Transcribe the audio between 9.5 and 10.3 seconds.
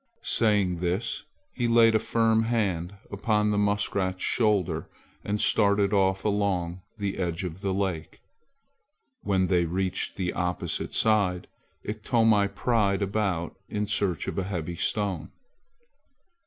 reached